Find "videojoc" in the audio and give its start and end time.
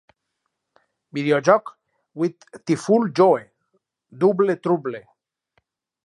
1.17-1.69